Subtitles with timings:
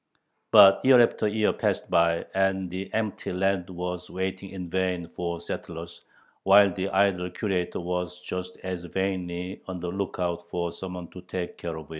[0.51, 5.39] But year after year passed by and the empty land was waiting in vain for
[5.39, 6.01] settlers,
[6.41, 11.59] while the idle Curator was just as vainly on the lookout for someone to take
[11.59, 11.89] care of.